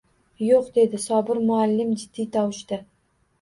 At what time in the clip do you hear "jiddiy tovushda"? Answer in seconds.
2.01-2.81